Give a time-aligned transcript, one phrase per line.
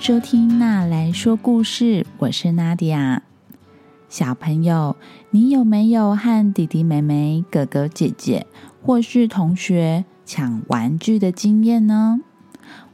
[0.00, 3.22] 收听娜来说故事，我是娜迪亚。
[4.08, 4.96] 小朋友，
[5.30, 8.46] 你有没有和弟弟妹妹、哥哥姐姐
[8.82, 12.20] 或是同学抢玩具的经验呢？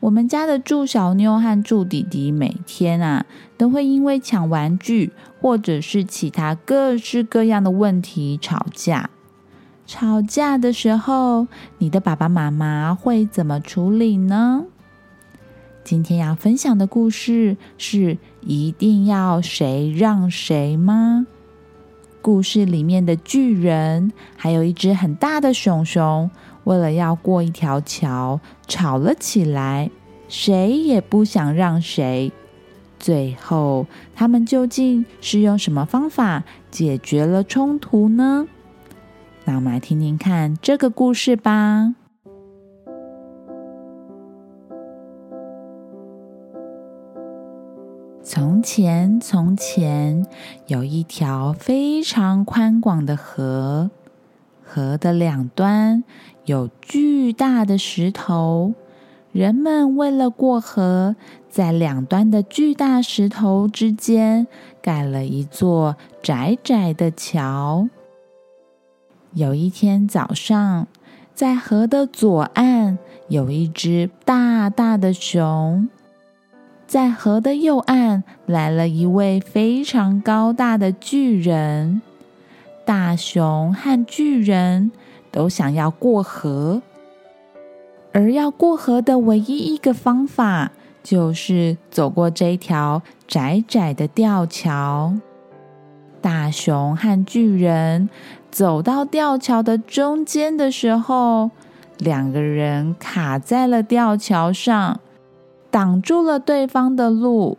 [0.00, 3.24] 我们家的祝小妞和祝弟弟每天啊，
[3.56, 9.10] 都会因为抢玩具或者是其他各式各样的问题吵架。
[9.86, 11.46] 吵架的时候，
[11.78, 14.64] 你的爸爸妈妈会怎么处理呢？
[15.86, 21.28] 今天要分享的故事是一定要谁让谁吗？
[22.20, 26.28] 故事里面的巨人还有一只很大的熊熊，
[26.64, 29.88] 为了要过一条桥，吵了起来，
[30.26, 32.32] 谁也不想让谁。
[32.98, 38.48] 最后，他们究竟是用什么方法解决了冲突呢？
[39.44, 41.94] 那我们来听听看这个故事吧。
[48.38, 50.26] 从前，从前
[50.66, 53.90] 有一条非常宽广的河，
[54.62, 56.04] 河的两端
[56.44, 58.74] 有巨大的石头。
[59.32, 61.16] 人们为了过河，
[61.48, 64.46] 在两端的巨大石头之间
[64.82, 67.88] 盖了一座窄窄的桥。
[69.32, 70.86] 有一天早上，
[71.32, 75.88] 在河的左岸有一只大大的熊。
[76.86, 82.00] 在河的右岸来了一位非常高大的巨人，
[82.84, 84.92] 大熊和巨人
[85.32, 86.80] 都想要过河，
[88.12, 90.70] 而要过河的唯一一个方法
[91.02, 95.12] 就是走过这条窄窄的吊桥。
[96.20, 98.08] 大熊和巨人
[98.50, 101.50] 走到吊桥的中间的时候，
[101.98, 105.00] 两个人卡在了吊桥上。
[105.76, 107.58] 挡住了对方的路。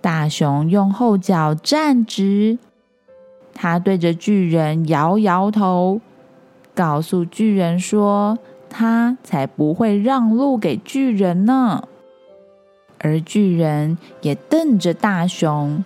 [0.00, 2.58] 大熊用后脚站直，
[3.52, 6.00] 他对着巨人摇摇头，
[6.74, 8.38] 告诉巨人说
[8.70, 11.86] ：“他才不会让路给巨人呢。”
[13.00, 15.84] 而巨人也瞪着大熊，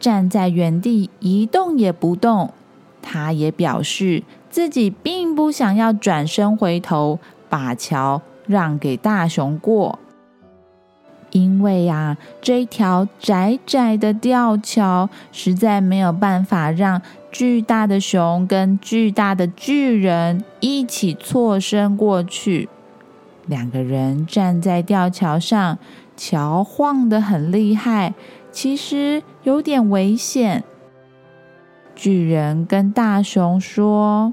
[0.00, 2.52] 站在原地一动也不动。
[3.00, 10.00] 他也表示自己并不想要转身回头，把桥让给大熊过。
[11.36, 22.70] 因为呀，这条窄窄的吊桥实在没有办法让巨大的熊跟巨大的巨人一起错身过去。
[23.44, 25.78] 两个人站在吊桥上，
[26.16, 28.14] 桥晃得很厉害，
[28.50, 30.64] 其实有点危险。
[31.94, 34.32] 巨人跟大熊说：“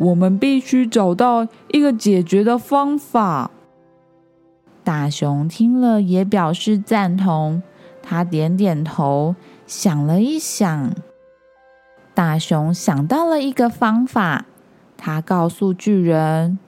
[0.00, 3.50] 我们必须找到一个解决的方法。”
[4.84, 7.62] 大熊听了也表示赞同，
[8.02, 10.92] 他点点头，想了一想。
[12.14, 14.46] 大熊想到了一个方法，
[14.96, 16.58] 他告诉巨人：“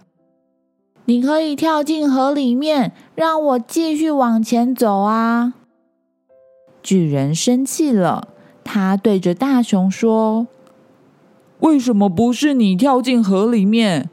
[1.06, 5.54] 你可以跳进河里面，让我继续往前走啊！”
[6.82, 8.28] 巨人生气了，
[8.62, 10.46] 他对着大熊说
[11.60, 14.08] ：“为什么不是你跳进河里面？”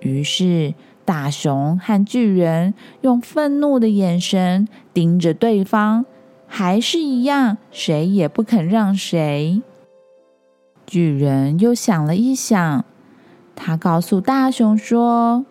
[0.00, 0.72] 于是。
[1.04, 6.04] 大熊和巨人用愤怒的眼神盯着对方，
[6.46, 9.62] 还是一样，谁也不肯让谁。
[10.86, 12.84] 巨人又想了一想，
[13.54, 15.44] 他告诉大熊说：“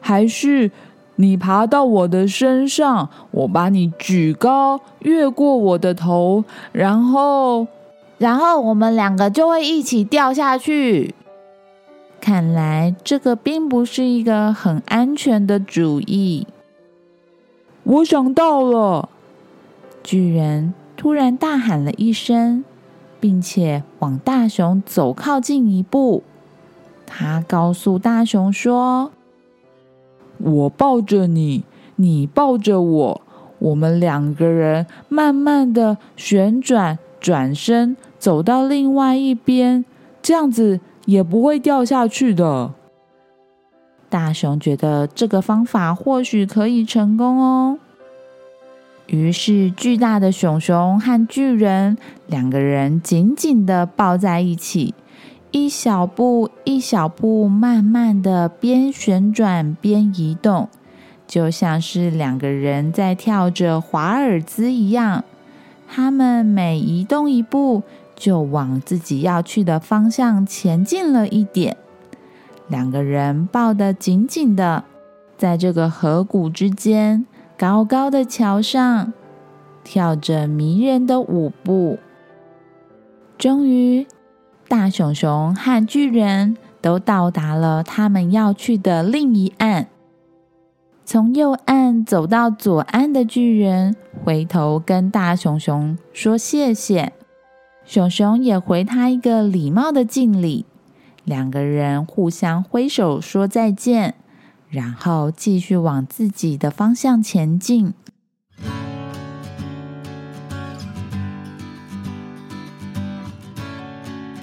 [0.00, 0.70] 还是
[1.16, 7.66] 你爬到我的身上，我把你举高，越过我的头，然后，
[8.18, 11.14] 然后我们两个就会一起掉下去。”
[12.20, 16.46] 看来这个并不是一个很安全的主意。
[17.84, 19.08] 我想到了！
[20.02, 22.64] 巨人突然大喊了一声，
[23.18, 26.22] 并且往大熊走靠近一步。
[27.06, 29.12] 他告诉大熊说
[30.38, 31.64] ：“我抱着你，
[31.96, 33.22] 你抱着我，
[33.58, 39.84] 我们两个人慢慢的旋转，转身走到另外一边，
[40.20, 42.74] 这样子。”也不会掉下去的。
[44.10, 47.78] 大熊觉得这个方法或许可以成功哦。
[49.06, 51.96] 于是，巨大的熊熊和巨人
[52.26, 54.92] 两个人紧紧的抱在一起，
[55.50, 60.68] 一小步一小步，慢慢的边旋转边移动，
[61.26, 65.24] 就像是两个人在跳着华尔兹一样。
[65.90, 67.82] 他们每移动一步。
[68.18, 71.76] 就往自己要去的方向前进了一点，
[72.66, 74.82] 两个人抱得紧紧的，
[75.36, 77.24] 在这个河谷之间，
[77.56, 79.12] 高高的桥上，
[79.84, 82.00] 跳着迷人的舞步。
[83.38, 84.04] 终于，
[84.66, 89.86] 大熊熊和巨人都到达了他们要去的另一岸。
[91.04, 93.94] 从右岸走到左岸的巨人
[94.24, 97.12] 回头跟大熊熊说谢谢，
[97.88, 100.66] 熊熊也回他一个礼貌的敬礼。
[101.24, 104.14] 两个人互相挥手说再见，
[104.68, 107.94] 然后继续往自己的方向前进。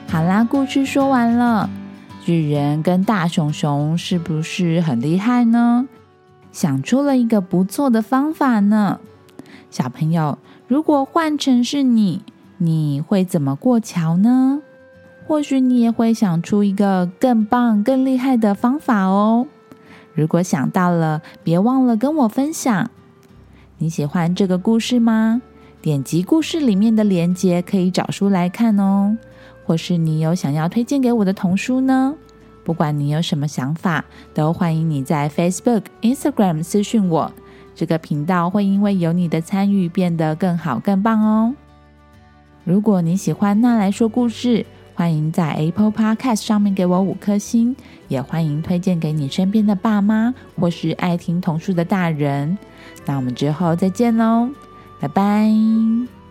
[0.07, 1.69] 好啦，故事说完了。
[2.23, 5.87] 巨人跟大熊熊是不是很厉害呢？
[6.51, 8.99] 想出了一个不错的方法呢。
[9.69, 12.23] 小朋友，如果换成是你，
[12.57, 14.61] 你会怎么过桥呢？
[15.27, 19.47] 或许你也会想出一个更棒、更厉害的方法哦。
[20.13, 22.89] 如果想到了，别忘了跟我分享。
[23.79, 25.41] 你喜欢这个故事吗？
[25.81, 29.17] 点击故事里面的链接，可以找书来看哦。
[29.65, 32.15] 或是你有想要推荐给我的童书呢？
[32.63, 37.31] 不管你有什么想法，都欢迎你在 Facebook、Instagram 私讯我。
[37.75, 41.53] 这个频道会因为有你的参与变得更好、更棒哦。
[42.65, 44.65] 如果你喜欢那来说故事，
[44.95, 47.75] 欢迎在 Apple Podcast 上面给我五颗星，
[48.07, 52.57] 也欢迎推荐给你身边的爸妈或是爱听童书的大人。
[53.05, 54.49] 那我们之后再见喽，
[54.99, 56.24] 拜拜。